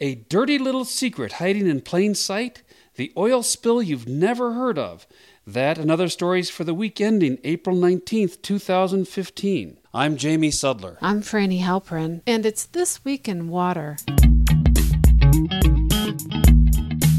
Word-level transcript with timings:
A 0.00 0.14
dirty 0.14 0.58
little 0.60 0.84
secret 0.84 1.32
hiding 1.32 1.66
in 1.66 1.80
plain 1.80 2.14
sight? 2.14 2.62
The 2.94 3.12
oil 3.16 3.42
spill 3.42 3.82
you've 3.82 4.06
never 4.06 4.52
heard 4.52 4.78
of. 4.78 5.08
That 5.44 5.76
and 5.76 5.90
other 5.90 6.08
stories 6.08 6.48
for 6.48 6.62
the 6.62 6.72
week 6.72 7.00
ending 7.00 7.38
April 7.42 7.74
19th, 7.74 8.40
2015. 8.42 9.76
I'm 9.92 10.16
Jamie 10.16 10.50
Sudler. 10.50 10.98
I'm 11.02 11.20
Frani 11.20 11.62
Halperin, 11.62 12.22
and 12.28 12.46
it's 12.46 12.64
This 12.64 13.04
Week 13.04 13.26
in 13.26 13.48
Water. 13.48 13.96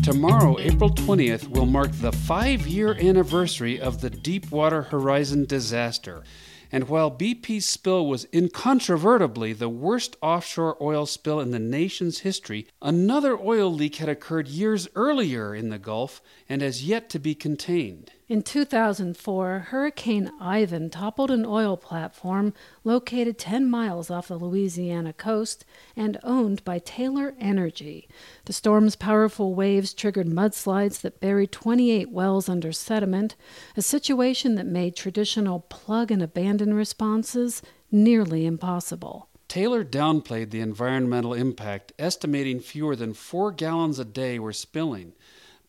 Tomorrow, 0.02 0.58
April 0.60 0.92
20th, 0.92 1.50
will 1.50 1.66
mark 1.66 1.92
the 1.92 2.14
five 2.14 2.66
year 2.66 2.94
anniversary 2.94 3.78
of 3.78 4.00
the 4.00 4.10
Deepwater 4.10 4.84
Horizon 4.84 5.44
disaster. 5.44 6.24
And 6.72 6.88
while 6.88 7.10
BP's 7.10 7.66
spill 7.66 8.06
was 8.06 8.28
incontrovertibly 8.32 9.54
the 9.54 9.70
worst 9.70 10.16
offshore 10.22 10.78
oil 10.82 11.06
spill 11.06 11.40
in 11.40 11.52
the 11.52 11.60
nation's 11.60 12.20
history, 12.20 12.68
another 12.82 13.40
oil 13.40 13.74
leak 13.74 13.96
had 13.96 14.10
occurred 14.10 14.48
years 14.48 14.88
earlier 14.96 15.56
in 15.56 15.70
the 15.70 15.80
Gulf 15.80 16.22
and 16.48 16.62
has 16.62 16.84
yet 16.84 17.10
to 17.10 17.20
be 17.20 17.34
contained. 17.34 18.12
In 18.30 18.44
2004, 18.44 19.60
Hurricane 19.70 20.30
Ivan 20.40 20.92
toppled 20.92 21.32
an 21.32 21.48
oil 21.48 21.76
platform 21.76 22.54
located 22.84 23.40
10 23.40 23.68
miles 23.68 24.12
off 24.12 24.28
the 24.28 24.38
Louisiana 24.38 25.14
coast 25.14 25.66
and 25.96 26.20
owned 26.22 26.64
by 26.64 26.78
Taylor 26.78 27.34
Energy. 27.40 28.08
The 28.46 28.54
storm's 28.54 28.96
powerful 28.96 29.56
waves 29.56 29.96
triggered 29.96 30.28
mudslides 30.28 31.02
that 31.02 31.20
buried 31.20 31.52
28 31.52 32.12
wells 32.12 32.48
under 32.48 32.72
sediment, 32.72 33.36
a 33.76 33.82
situation 33.82 34.54
that 34.54 34.68
made 34.68 34.96
traditional 34.96 35.62
plug 35.62 36.12
and 36.12 36.22
abandon 36.22 36.76
responses 36.76 37.64
nearly 37.92 38.46
impossible. 38.46 39.28
Taylor 39.48 39.84
downplayed 39.84 40.52
the 40.52 40.62
environmental 40.62 41.34
impact, 41.34 41.94
estimating 41.98 42.60
fewer 42.60 42.96
than 42.96 43.16
four 43.16 43.52
gallons 43.52 43.98
a 43.98 44.06
day 44.06 44.38
were 44.38 44.54
spilling. 44.54 45.14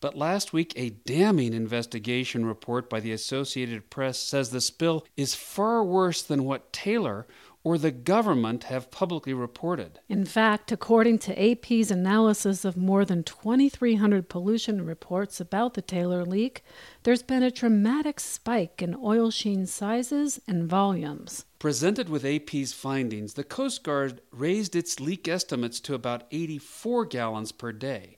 But 0.01 0.17
last 0.17 0.51
week, 0.51 0.73
a 0.75 0.89
damning 0.89 1.53
investigation 1.53 2.43
report 2.43 2.89
by 2.89 2.99
the 2.99 3.11
Associated 3.11 3.91
Press 3.91 4.17
says 4.17 4.49
the 4.49 4.59
spill 4.59 5.05
is 5.15 5.35
far 5.35 5.83
worse 5.83 6.23
than 6.23 6.43
what 6.43 6.73
Taylor 6.73 7.27
or 7.63 7.77
the 7.77 7.91
government 7.91 8.63
have 8.65 8.89
publicly 8.89 9.33
reported. 9.33 9.99
In 10.09 10.25
fact, 10.25 10.71
according 10.71 11.19
to 11.19 11.51
AP's 11.51 11.91
analysis 11.91 12.65
of 12.65 12.75
more 12.75 13.05
than 13.05 13.23
2,300 13.23 14.27
pollution 14.27 14.83
reports 14.83 15.39
about 15.39 15.75
the 15.75 15.81
Taylor 15.83 16.25
leak, 16.25 16.63
there's 17.03 17.21
been 17.21 17.43
a 17.43 17.51
dramatic 17.51 18.19
spike 18.19 18.81
in 18.81 18.95
oil 18.95 19.29
sheen 19.29 19.67
sizes 19.67 20.41
and 20.47 20.67
volumes. 20.67 21.45
Presented 21.59 22.09
with 22.09 22.25
AP's 22.25 22.73
findings, 22.73 23.35
the 23.35 23.43
Coast 23.43 23.83
Guard 23.83 24.21
raised 24.31 24.75
its 24.75 24.99
leak 24.99 25.27
estimates 25.27 25.79
to 25.81 25.93
about 25.93 26.23
84 26.31 27.05
gallons 27.05 27.51
per 27.51 27.71
day. 27.71 28.17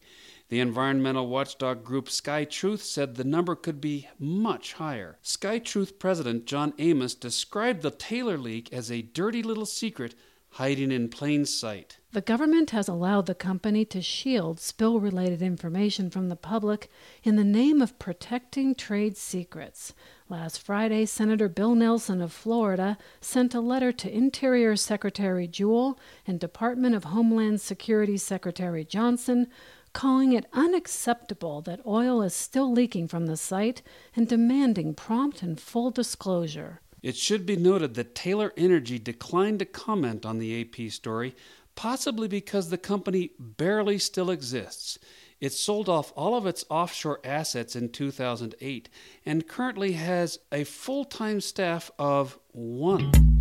The 0.53 0.59
environmental 0.59 1.29
watchdog 1.29 1.83
group 1.83 2.11
Sky 2.11 2.45
Truth 2.45 2.83
said 2.83 3.15
the 3.15 3.23
number 3.23 3.55
could 3.55 3.81
be 3.81 4.07
much 4.19 4.73
higher. 4.73 5.17
Sky 5.23 5.57
Truth 5.57 5.97
president 5.97 6.45
John 6.45 6.75
Amos 6.77 7.15
described 7.15 7.81
the 7.81 7.89
Taylor 7.89 8.37
leak 8.37 8.71
as 8.71 8.91
a 8.91 9.01
dirty 9.01 9.41
little 9.41 9.65
secret 9.65 10.13
hiding 10.51 10.91
in 10.91 11.09
plain 11.09 11.47
sight. 11.47 11.97
The 12.11 12.21
government 12.21 12.69
has 12.69 12.87
allowed 12.87 13.25
the 13.25 13.33
company 13.33 13.83
to 13.85 14.03
shield 14.03 14.59
spill 14.59 14.99
related 14.99 15.41
information 15.41 16.11
from 16.11 16.29
the 16.29 16.35
public 16.35 16.87
in 17.23 17.35
the 17.35 17.43
name 17.43 17.81
of 17.81 17.97
protecting 17.97 18.75
trade 18.75 19.17
secrets. 19.17 19.95
Last 20.29 20.59
Friday, 20.59 21.05
Senator 21.05 21.49
Bill 21.49 21.73
Nelson 21.73 22.21
of 22.21 22.31
Florida 22.31 22.99
sent 23.19 23.55
a 23.55 23.59
letter 23.59 23.91
to 23.93 24.15
Interior 24.15 24.75
Secretary 24.75 25.47
Jewell 25.47 25.97
and 26.27 26.39
Department 26.39 26.93
of 26.93 27.05
Homeland 27.05 27.59
Security 27.59 28.17
Secretary 28.17 28.85
Johnson 28.85 29.47
calling 29.93 30.33
it 30.33 30.45
unacceptable 30.53 31.61
that 31.61 31.85
oil 31.85 32.21
is 32.21 32.33
still 32.33 32.71
leaking 32.71 33.07
from 33.07 33.27
the 33.27 33.37
site 33.37 33.81
and 34.15 34.27
demanding 34.27 34.93
prompt 34.93 35.41
and 35.41 35.59
full 35.59 35.91
disclosure. 35.91 36.81
It 37.01 37.15
should 37.15 37.45
be 37.45 37.55
noted 37.55 37.93
that 37.95 38.15
Taylor 38.15 38.53
Energy 38.57 38.97
declined 38.97 39.59
to 39.59 39.65
comment 39.65 40.25
on 40.25 40.39
the 40.39 40.61
AP 40.61 40.91
story, 40.91 41.35
possibly 41.75 42.27
because 42.27 42.69
the 42.69 42.77
company 42.77 43.31
barely 43.37 43.97
still 43.97 44.31
exists. 44.31 44.97
It 45.41 45.51
sold 45.51 45.89
off 45.89 46.13
all 46.15 46.35
of 46.37 46.47
its 46.47 46.63
offshore 46.69 47.19
assets 47.25 47.75
in 47.75 47.89
2008 47.89 48.87
and 49.25 49.47
currently 49.47 49.91
has 49.91 50.39
a 50.53 50.63
full 50.63 51.03
time 51.03 51.41
staff 51.41 51.91
of 51.99 52.39
one. 52.53 53.32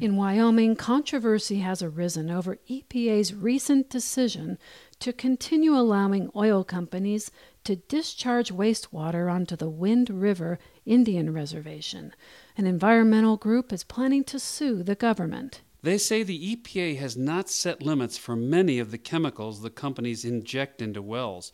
In 0.00 0.14
Wyoming, 0.14 0.76
controversy 0.76 1.58
has 1.58 1.82
arisen 1.82 2.30
over 2.30 2.58
EPA's 2.70 3.34
recent 3.34 3.90
decision 3.90 4.56
to 5.00 5.12
continue 5.12 5.74
allowing 5.74 6.30
oil 6.36 6.62
companies 6.62 7.32
to 7.64 7.74
discharge 7.74 8.52
wastewater 8.52 9.32
onto 9.32 9.56
the 9.56 9.68
Wind 9.68 10.08
River 10.08 10.60
Indian 10.86 11.32
Reservation. 11.32 12.14
An 12.56 12.64
environmental 12.64 13.36
group 13.36 13.72
is 13.72 13.82
planning 13.82 14.22
to 14.24 14.38
sue 14.38 14.84
the 14.84 14.94
government. 14.94 15.62
They 15.80 15.96
say 15.96 16.22
the 16.22 16.56
EPA 16.56 16.98
has 16.98 17.16
not 17.16 17.48
set 17.48 17.82
limits 17.82 18.18
for 18.18 18.34
many 18.34 18.80
of 18.80 18.90
the 18.90 18.98
chemicals 18.98 19.62
the 19.62 19.70
companies 19.70 20.24
inject 20.24 20.82
into 20.82 21.00
wells. 21.00 21.52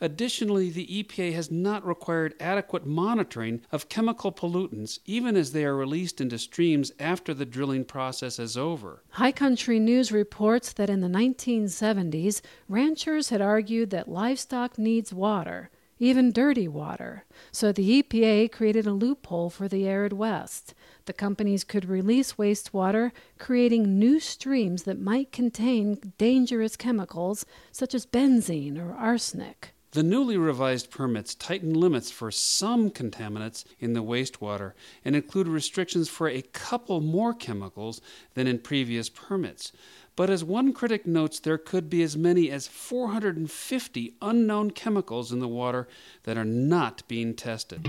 Additionally, 0.00 0.70
the 0.70 0.86
EPA 0.86 1.32
has 1.34 1.50
not 1.50 1.84
required 1.84 2.34
adequate 2.38 2.86
monitoring 2.86 3.62
of 3.72 3.88
chemical 3.88 4.30
pollutants, 4.30 5.00
even 5.06 5.36
as 5.36 5.50
they 5.50 5.64
are 5.64 5.74
released 5.74 6.20
into 6.20 6.38
streams 6.38 6.92
after 7.00 7.34
the 7.34 7.44
drilling 7.44 7.84
process 7.84 8.38
is 8.38 8.56
over. 8.56 9.02
High 9.10 9.32
Country 9.32 9.80
News 9.80 10.12
reports 10.12 10.72
that 10.72 10.90
in 10.90 11.00
the 11.00 11.08
1970s, 11.08 12.42
ranchers 12.68 13.30
had 13.30 13.40
argued 13.40 13.90
that 13.90 14.08
livestock 14.08 14.78
needs 14.78 15.12
water 15.12 15.70
even 16.04 16.32
dirty 16.32 16.68
water. 16.68 17.24
So 17.50 17.72
the 17.72 18.02
EPA 18.02 18.52
created 18.52 18.86
a 18.86 18.92
loophole 18.92 19.50
for 19.50 19.68
the 19.68 19.86
arid 19.86 20.12
West. 20.12 20.74
The 21.06 21.12
companies 21.12 21.64
could 21.64 21.88
release 21.88 22.34
wastewater, 22.34 23.12
creating 23.38 23.98
new 23.98 24.20
streams 24.20 24.84
that 24.84 25.00
might 25.00 25.32
contain 25.32 26.12
dangerous 26.18 26.76
chemicals 26.76 27.46
such 27.72 27.94
as 27.94 28.06
benzene 28.06 28.78
or 28.78 28.92
arsenic. 28.94 29.74
The 29.94 30.02
newly 30.02 30.36
revised 30.36 30.90
permits 30.90 31.36
tighten 31.36 31.72
limits 31.72 32.10
for 32.10 32.32
some 32.32 32.90
contaminants 32.90 33.64
in 33.78 33.92
the 33.92 34.02
wastewater 34.02 34.72
and 35.04 35.14
include 35.14 35.46
restrictions 35.46 36.08
for 36.08 36.28
a 36.28 36.42
couple 36.42 37.00
more 37.00 37.32
chemicals 37.32 38.00
than 38.34 38.48
in 38.48 38.58
previous 38.58 39.08
permits. 39.08 39.70
But 40.16 40.30
as 40.30 40.44
one 40.44 40.72
critic 40.72 41.08
notes, 41.08 41.40
there 41.40 41.58
could 41.58 41.90
be 41.90 42.00
as 42.02 42.16
many 42.16 42.48
as 42.48 42.68
450 42.68 44.14
unknown 44.22 44.70
chemicals 44.70 45.32
in 45.32 45.40
the 45.40 45.48
water 45.48 45.88
that 46.22 46.38
are 46.38 46.44
not 46.44 47.02
being 47.08 47.34
tested. 47.34 47.84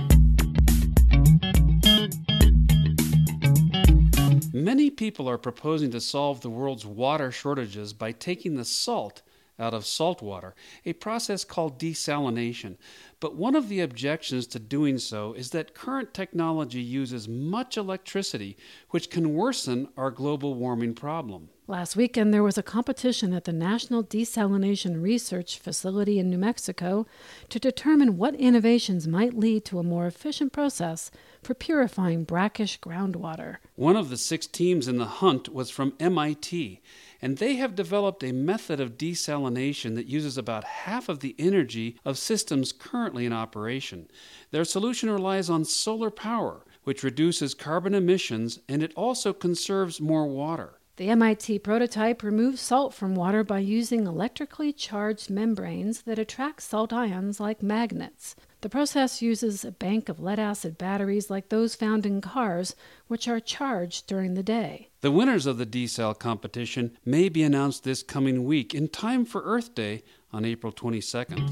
Many 4.51 4.89
people 4.89 5.29
are 5.29 5.37
proposing 5.37 5.91
to 5.91 6.01
solve 6.01 6.41
the 6.41 6.49
world's 6.49 6.85
water 6.85 7.31
shortages 7.31 7.93
by 7.93 8.11
taking 8.11 8.55
the 8.55 8.65
salt 8.65 9.21
out 9.59 9.75
of 9.75 9.85
salt 9.85 10.23
water, 10.23 10.55
a 10.83 10.93
process 10.93 11.43
called 11.43 11.79
desalination. 11.79 12.77
But 13.19 13.35
one 13.35 13.55
of 13.55 13.69
the 13.69 13.81
objections 13.81 14.47
to 14.47 14.59
doing 14.59 14.97
so 14.97 15.33
is 15.33 15.51
that 15.51 15.75
current 15.75 16.13
technology 16.13 16.81
uses 16.81 17.27
much 17.27 17.77
electricity, 17.77 18.57
which 18.89 19.11
can 19.11 19.35
worsen 19.35 19.89
our 19.95 20.09
global 20.09 20.55
warming 20.55 20.95
problem. 20.95 21.49
Last 21.67 21.95
weekend, 21.95 22.31
there 22.31 22.43
was 22.43 22.59
a 22.59 22.63
competition 22.63 23.33
at 23.33 23.45
the 23.45 23.51
National 23.51 24.03
Desalination 24.03 25.01
Research 25.01 25.57
Facility 25.57 26.19
in 26.19 26.29
New 26.29 26.37
Mexico 26.37 27.07
to 27.49 27.57
determine 27.57 28.17
what 28.17 28.35
innovations 28.35 29.07
might 29.07 29.33
lead 29.33 29.65
to 29.65 29.79
a 29.79 29.83
more 29.83 30.05
efficient 30.05 30.53
process 30.53 31.09
for 31.41 31.55
purifying 31.55 32.23
brackish 32.23 32.79
groundwater. 32.79 33.57
One 33.73 33.95
of 33.95 34.11
the 34.11 34.17
six 34.17 34.45
teams 34.45 34.87
in 34.87 34.99
the 34.99 35.05
hunt 35.05 35.51
was 35.51 35.71
from 35.71 35.95
MIT, 35.99 36.83
and 37.19 37.39
they 37.39 37.55
have 37.55 37.73
developed 37.73 38.23
a 38.23 38.31
method 38.31 38.79
of 38.79 38.95
desalination 38.95 39.95
that 39.95 40.05
uses 40.05 40.37
about 40.37 40.65
half 40.65 41.09
of 41.09 41.21
the 41.21 41.35
energy 41.39 41.97
of 42.05 42.19
systems 42.19 42.71
currently 42.71 43.25
in 43.25 43.33
operation. 43.33 44.07
Their 44.51 44.65
solution 44.65 45.09
relies 45.09 45.49
on 45.49 45.65
solar 45.65 46.11
power, 46.11 46.63
which 46.83 47.01
reduces 47.01 47.55
carbon 47.55 47.95
emissions 47.95 48.59
and 48.69 48.83
it 48.83 48.93
also 48.95 49.33
conserves 49.33 49.99
more 49.99 50.27
water. 50.27 50.77
The 50.97 51.09
MIT 51.09 51.59
prototype 51.59 52.23
removes 52.23 52.61
salt 52.61 52.93
from 52.93 53.15
water 53.15 53.43
by 53.43 53.59
using 53.59 54.07
electrically 54.07 54.71
charged 54.71 55.29
membranes 55.29 56.03
that 56.03 56.17
attract 56.17 56.61
salt 56.61 56.93
ions 56.93 57.37
like 57.37 57.61
magnets. 57.61 58.37
The 58.61 58.69
process 58.69 59.21
uses 59.21 59.65
a 59.65 59.73
bank 59.73 60.07
of 60.07 60.21
lead 60.21 60.39
acid 60.39 60.77
batteries 60.77 61.29
like 61.29 61.49
those 61.49 61.75
found 61.75 62.05
in 62.05 62.21
cars, 62.21 62.77
which 63.07 63.27
are 63.27 63.41
charged 63.41 64.07
during 64.07 64.35
the 64.35 64.41
day. 64.41 64.87
The 65.01 65.11
winners 65.11 65.45
of 65.45 65.57
the 65.57 65.65
desal 65.65 66.17
competition 66.17 66.97
may 67.03 67.27
be 67.27 67.43
announced 67.43 67.83
this 67.83 68.01
coming 68.01 68.45
week 68.45 68.73
in 68.73 68.87
time 68.87 69.25
for 69.25 69.41
Earth 69.43 69.75
Day 69.75 70.01
on 70.31 70.45
April 70.45 70.71
22nd. 70.71 71.49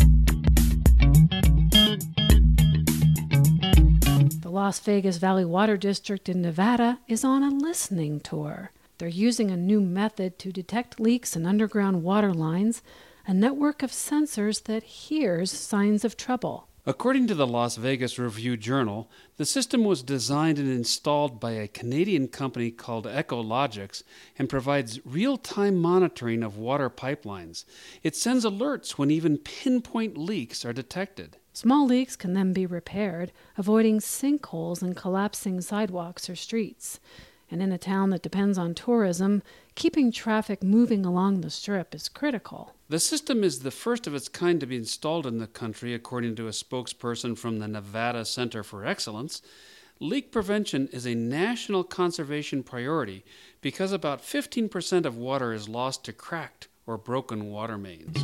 The 4.42 4.50
Las 4.50 4.80
Vegas 4.80 5.18
Valley 5.18 5.44
Water 5.44 5.76
District 5.76 6.30
in 6.30 6.42
Nevada 6.42 7.00
is 7.10 7.26
on 7.26 7.44
a 7.44 7.50
listening 7.50 8.22
tour. 8.22 8.72
They're 8.98 9.08
using 9.08 9.52
a 9.52 9.58
new 9.58 9.82
method 9.82 10.38
to 10.40 10.52
detect 10.52 11.00
leaks 11.00 11.36
in 11.36 11.46
underground 11.46 12.04
water 12.04 12.34
lines, 12.34 12.82
a 13.26 13.34
network 13.34 13.84
of 13.84 13.92
sensors 13.92 14.64
that 14.64 14.84
hears 14.84 15.52
signs 15.52 16.06
of 16.06 16.18
trouble. 16.18 16.68
According 16.86 17.28
to 17.28 17.36
the 17.36 17.48
Las 17.48 17.78
Vegas 17.78 18.20
Review 18.20 18.58
Journal, 18.58 19.10
the 19.38 19.46
system 19.46 19.86
was 19.86 20.04
designed 20.04 20.60
and 20.60 20.70
installed 20.70 21.40
by 21.40 21.52
a 21.52 21.70
Canadian 21.70 22.28
company 22.28 22.72
called 22.72 23.06
Echologics 23.06 24.04
and 24.38 24.50
provides 24.50 25.00
real 25.06 25.38
time 25.38 25.78
monitoring 25.78 26.44
of 26.44 26.58
water 26.58 26.90
pipelines. 26.90 27.64
It 28.04 28.18
sends 28.18 28.44
alerts 28.44 28.92
when 28.92 29.12
even 29.12 29.38
pinpoint 29.38 30.18
leaks 30.18 30.66
are 30.66 30.74
detected. 30.74 31.38
Small 31.54 31.86
leaks 31.86 32.18
can 32.18 32.34
then 32.34 32.52
be 32.52 32.66
repaired, 32.66 33.32
avoiding 33.58 34.00
sinkholes 34.00 34.82
and 34.82 34.94
collapsing 34.94 35.62
sidewalks 35.62 36.30
or 36.30 36.36
streets. 36.36 37.00
And 37.52 37.62
in 37.62 37.72
a 37.72 37.78
town 37.78 38.10
that 38.10 38.24
depends 38.24 38.58
on 38.58 38.74
tourism, 38.74 39.44
keeping 39.76 40.12
traffic 40.12 40.64
moving 40.64 41.06
along 41.06 41.42
the 41.42 41.50
strip 41.50 41.94
is 41.94 42.10
critical. 42.10 42.74
The 42.90 43.00
system 43.00 43.44
is 43.44 43.60
the 43.60 43.72
first 43.72 44.08
of 44.08 44.16
its 44.16 44.28
kind 44.28 44.60
to 44.60 44.66
be 44.66 44.76
installed 44.76 45.28
in 45.28 45.38
the 45.38 45.48
country, 45.48 45.94
according 45.94 46.36
to 46.36 46.48
a 46.48 46.52
spokesperson 46.52 47.38
from 47.38 47.60
the 47.60 47.68
Nevada 47.68 48.26
Center 48.26 48.64
for 48.64 48.86
Excellence. 48.86 49.42
Leak 50.00 50.32
prevention 50.32 50.90
is 50.92 51.06
a 51.06 51.16
national 51.16 51.84
conservation 51.84 52.64
priority 52.64 53.24
because 53.62 53.92
about 53.92 54.22
15% 54.22 55.06
of 55.06 55.16
water 55.16 55.54
is 55.54 55.70
lost 55.70 56.04
to 56.06 56.14
cracked 56.14 56.68
or 56.86 56.98
broken 56.98 57.50
water 57.50 57.78
mains. 57.78 58.18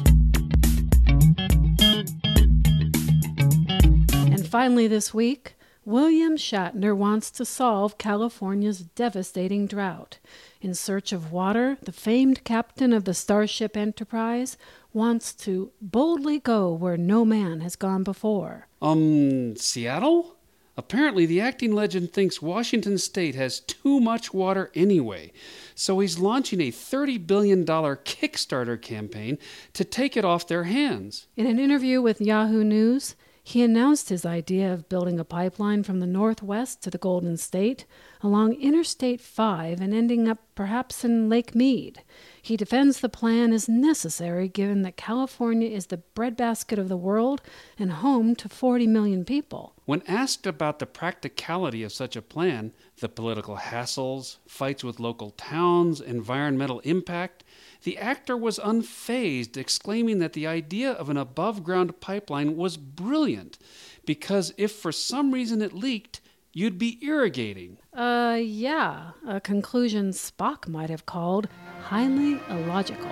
And 4.12 4.46
finally, 4.48 4.88
this 4.88 5.14
week, 5.14 5.56
William 5.90 6.38
Shatner 6.38 6.96
wants 6.96 7.32
to 7.32 7.44
solve 7.44 7.98
California's 7.98 8.82
devastating 8.82 9.66
drought. 9.66 10.20
In 10.62 10.76
search 10.76 11.12
of 11.12 11.32
water, 11.32 11.80
the 11.82 11.92
famed 11.92 12.44
captain 12.44 12.94
of 12.94 13.06
the 13.06 13.16
Starship 13.16 13.76
Enterprise 13.76 14.56
wants 14.94 15.34
to 15.34 15.72
boldly 15.82 16.38
go 16.38 16.72
where 16.72 16.96
no 16.96 17.26
man 17.26 17.62
has 17.62 17.76
gone 17.76 18.04
before. 18.04 18.68
Um, 18.84 19.56
Seattle? 19.56 20.36
Apparently, 20.78 21.26
the 21.26 21.42
acting 21.42 21.74
legend 21.74 22.14
thinks 22.14 22.40
Washington 22.40 23.00
state 23.00 23.34
has 23.34 23.60
too 23.60 24.00
much 24.00 24.32
water 24.32 24.70
anyway, 24.76 25.32
so 25.74 26.02
he's 26.02 26.20
launching 26.20 26.62
a 26.62 26.72
$30 26.72 27.26
billion 27.26 27.66
Kickstarter 27.66 28.80
campaign 28.80 29.40
to 29.74 29.84
take 29.84 30.16
it 30.16 30.24
off 30.24 30.48
their 30.48 30.66
hands. 30.66 31.26
In 31.36 31.48
an 31.48 31.58
interview 31.58 32.00
with 32.00 32.22
Yahoo 32.22 32.64
News, 32.64 33.16
he 33.50 33.64
announced 33.64 34.10
his 34.10 34.28
idea 34.28 34.72
of 34.72 34.88
building 34.90 35.20
a 35.20 35.24
pipeline 35.24 35.82
from 35.82 36.00
the 36.00 36.06
northwest 36.06 36.84
to 36.84 36.92
the 36.92 37.00
Golden 37.00 37.36
State 37.36 37.88
along 38.22 38.54
Interstate 38.54 39.20
5 39.20 39.82
and 39.82 39.92
ending 39.92 40.28
up 40.28 40.38
perhaps 40.54 41.04
in 41.04 41.30
Lake 41.30 41.56
Mead. 41.56 42.04
He 42.50 42.58
defends 42.58 43.00
the 43.00 43.10
plan 43.10 43.54
as 43.54 43.70
necessary 43.70 44.48
given 44.48 44.82
that 44.82 44.98
California 44.98 45.70
is 45.70 45.86
the 45.86 45.98
breadbasket 45.98 46.80
of 46.80 46.90
the 46.90 46.98
world 46.98 47.44
and 47.78 47.92
home 47.92 48.36
to 48.38 48.50
40 48.50 48.88
million 48.88 49.24
people. 49.24 49.76
When 49.86 50.02
asked 50.08 50.48
about 50.48 50.80
the 50.80 50.88
practicality 50.88 51.84
of 51.84 51.94
such 51.94 52.16
a 52.16 52.24
plan, 52.24 52.74
the 53.02 53.08
political 53.08 53.58
hassles, 53.58 54.38
fights 54.48 54.84
with 54.84 55.00
local 55.00 55.30
towns, 55.30 56.02
environmental 56.02 56.80
impact, 56.80 57.44
the 57.84 58.00
actor 58.00 58.36
was 58.36 58.58
unfazed, 58.58 59.56
exclaiming 59.56 60.18
that 60.18 60.34
the 60.34 60.48
idea 60.48 60.94
of 60.94 61.08
an 61.12 61.18
above 61.18 61.64
ground 61.64 62.02
pipeline 62.02 62.58
was 62.58 62.78
brilliant 62.78 63.60
because 64.08 64.56
if 64.58 64.72
for 64.72 64.92
some 64.92 65.36
reason 65.36 65.62
it 65.62 65.72
leaked, 65.72 66.20
you'd 66.54 66.78
be 66.78 67.00
irrigating. 67.02 67.78
Uh, 67.94 68.38
yeah, 68.42 69.12
a 69.28 69.40
conclusion 69.40 70.12
Spock 70.12 70.68
might 70.68 70.90
have 70.90 71.06
called 71.06 71.48
highly 71.82 72.42
illogical. 72.50 73.10